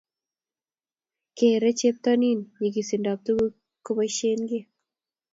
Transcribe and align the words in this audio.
kereei 1.37 1.77
cheptonin 1.79 2.39
nyikisindokab 2.59 3.19
tuguuk 3.25 3.53
kobaishen 3.85 4.39
kii 4.49 4.65